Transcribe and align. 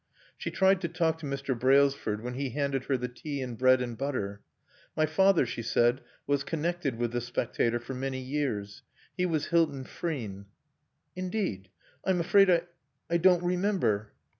She 0.35 0.49
tried 0.49 0.81
to 0.81 0.87
talk 0.87 1.19
to 1.19 1.27
Mr. 1.27 1.53
Brailsford 1.55 2.23
when 2.23 2.33
he 2.33 2.49
handed 2.49 2.85
her 2.85 2.97
the 2.97 3.07
tea 3.07 3.39
and 3.39 3.55
bread 3.55 3.83
and 3.83 3.95
butter. 3.95 4.41
"My 4.97 5.05
father," 5.05 5.45
she 5.45 5.61
said, 5.61 6.01
"was 6.25 6.43
connected 6.43 6.95
with 6.97 7.11
The 7.11 7.21
Spectator 7.21 7.79
for 7.79 7.93
many 7.93 8.19
years. 8.19 8.81
He 9.15 9.27
was 9.27 9.49
Hilton 9.49 9.83
Frean." 9.83 10.45
"Indeed? 11.15 11.69
I'm 12.03 12.19
afraid 12.19 12.63
I 13.11 13.17
don't 13.17 13.43
remember." 13.43 14.13